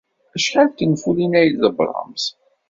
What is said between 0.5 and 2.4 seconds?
n tenfulin ay d-tḍebbremt?